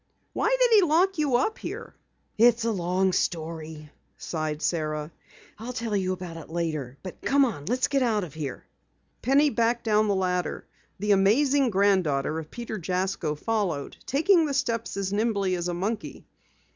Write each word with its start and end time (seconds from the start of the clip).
"Why 0.33 0.57
did 0.59 0.71
he 0.71 0.81
lock 0.81 1.19
you 1.19 1.35
up 1.35 1.59
here?" 1.59 1.93
"It's 2.35 2.65
a 2.65 2.71
long 2.71 3.13
story," 3.13 3.91
sighed 4.17 4.63
Sara. 4.63 5.11
"I'll 5.59 5.73
tell 5.73 5.95
you 5.95 6.11
about 6.11 6.37
it 6.37 6.49
later. 6.49 6.97
Come 7.21 7.45
on, 7.45 7.65
let's 7.67 7.87
get 7.87 8.01
out 8.01 8.23
of 8.23 8.33
here." 8.33 8.65
Penny 9.21 9.51
backed 9.51 9.83
down 9.83 10.07
the 10.07 10.15
ladder. 10.15 10.65
The 10.97 11.11
amazing 11.11 11.69
granddaughter 11.69 12.39
of 12.39 12.49
Peter 12.49 12.79
Jasko 12.79 13.35
followed, 13.35 13.97
taking 14.07 14.47
the 14.47 14.55
steps 14.55 14.97
as 14.97 15.13
nimbly 15.13 15.53
as 15.53 15.67
a 15.67 15.73
monkey. 15.75 16.25